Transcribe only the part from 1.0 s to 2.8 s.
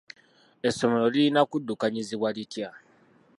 lirina kuddukanyizibwa litya?